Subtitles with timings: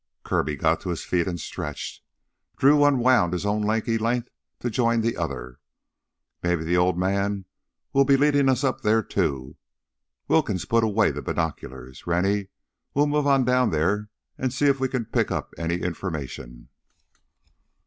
[0.23, 2.01] Kirby got to his feet and stretched.
[2.57, 5.59] Drew unwound his own lanky length to join the other.
[6.41, 7.45] "Maybe the old man
[7.93, 9.57] will be leadin' us up there, too"
[10.27, 12.07] Wilkins put away the binoculars.
[12.07, 12.47] "Rennie,
[12.95, 14.09] we'll move on down there
[14.39, 16.69] and see if we can pick up any information."